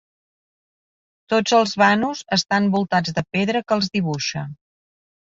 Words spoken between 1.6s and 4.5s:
vanos estan voltats de pedra que els dibuixa.